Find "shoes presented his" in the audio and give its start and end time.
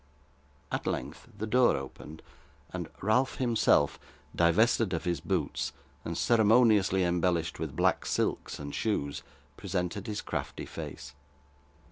8.73-10.23